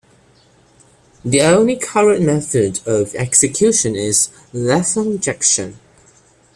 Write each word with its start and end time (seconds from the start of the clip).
The 1.23 1.43
only 1.43 1.75
current 1.75 2.25
method 2.25 2.79
of 2.87 3.13
execution 3.13 3.95
is 3.95 4.31
lethal 4.51 5.03
injection. 5.03 5.77